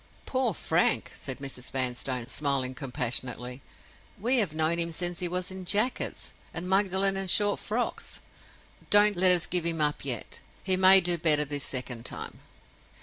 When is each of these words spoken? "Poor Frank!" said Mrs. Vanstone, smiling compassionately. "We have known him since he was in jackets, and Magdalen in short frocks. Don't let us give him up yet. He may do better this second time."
"Poor 0.25 0.55
Frank!" 0.55 1.11
said 1.15 1.37
Mrs. 1.37 1.69
Vanstone, 1.69 2.25
smiling 2.27 2.73
compassionately. 2.73 3.61
"We 4.19 4.37
have 4.39 4.55
known 4.55 4.79
him 4.79 4.91
since 4.91 5.19
he 5.19 5.27
was 5.27 5.51
in 5.51 5.63
jackets, 5.63 6.33
and 6.55 6.67
Magdalen 6.67 7.15
in 7.15 7.27
short 7.27 7.59
frocks. 7.59 8.19
Don't 8.89 9.15
let 9.15 9.29
us 9.31 9.45
give 9.45 9.63
him 9.63 9.79
up 9.79 10.03
yet. 10.03 10.39
He 10.63 10.75
may 10.75 11.01
do 11.01 11.19
better 11.19 11.45
this 11.45 11.65
second 11.65 12.03
time." 12.07 12.39